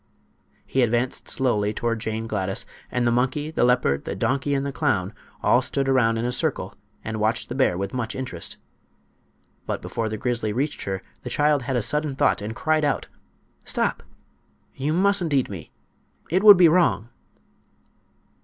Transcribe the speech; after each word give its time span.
He 0.65 0.81
advanced 0.81 1.29
slowly 1.29 1.75
toward 1.75 1.99
Jane 1.99 2.25
Gladys, 2.25 2.65
and 2.89 3.05
the 3.05 3.11
monkey, 3.11 3.51
the 3.51 3.63
leopard, 3.63 4.03
the 4.03 4.15
donkey 4.15 4.55
and 4.55 4.65
the 4.65 4.71
clown 4.71 5.13
all 5.43 5.61
stood 5.61 5.87
around 5.87 6.17
in 6.17 6.25
a 6.25 6.31
circle 6.31 6.73
and 7.03 7.19
watched 7.19 7.49
the 7.49 7.53
bear 7.53 7.77
with 7.77 7.93
much 7.93 8.15
interest. 8.15 8.57
But 9.67 9.79
before 9.79 10.09
the 10.09 10.17
grizzly 10.17 10.53
reached 10.53 10.85
her 10.85 11.03
the 11.21 11.29
child 11.29 11.61
had 11.61 11.75
a 11.75 11.83
sudden 11.83 12.15
thought, 12.15 12.41
and 12.41 12.55
cried 12.55 12.83
out: 12.83 13.09
"Stop! 13.63 14.01
You 14.73 14.91
mustn't 14.91 15.35
eat 15.35 15.51
me. 15.51 15.69
It 16.31 16.41
would 16.41 16.57
be 16.57 16.67
wrong." 16.67 17.09